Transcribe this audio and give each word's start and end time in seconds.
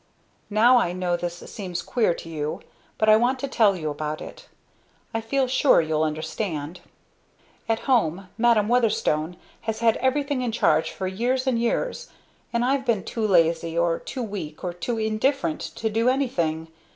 Now, 0.49 0.77
I 0.79 0.93
know 0.93 1.15
this 1.15 1.35
seems 1.45 1.83
queer 1.83 2.15
to 2.15 2.27
you, 2.27 2.61
but 2.97 3.07
I 3.07 3.17
want 3.17 3.37
to 3.37 3.47
tell 3.47 3.75
you 3.75 3.91
about 3.91 4.19
it. 4.19 4.47
I 5.13 5.21
feel 5.21 5.47
sure 5.47 5.79
you'll 5.79 6.01
understand. 6.01 6.81
At 7.69 7.81
home, 7.81 8.27
Madam 8.35 8.67
Weatherstone 8.67 9.37
has 9.69 9.81
had 9.81 9.97
everything 9.97 10.41
in 10.41 10.51
charge 10.51 10.89
for 10.89 11.05
years 11.05 11.45
and 11.45 11.59
years, 11.61 12.09
and 12.51 12.65
I've 12.65 12.83
been 12.83 13.03
too 13.03 13.27
lazy 13.27 13.77
or 13.77 13.99
too 13.99 14.23
weak, 14.23 14.63
or 14.63 14.73
too 14.73 14.97
indifferent, 14.97 15.59
to 15.75 15.87
do 15.87 16.09
anything. 16.09 16.69